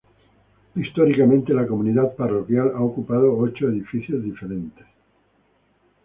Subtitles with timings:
[0.73, 4.87] Históricamente, la comunidad parroquial ha ocupado ocho edificios diferentes.